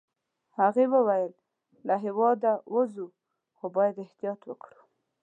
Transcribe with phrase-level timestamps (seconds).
[0.59, 1.31] هغې وویل:
[1.87, 3.07] له هیواده ووزو،
[3.57, 4.81] خو باید احتیاط وکړو.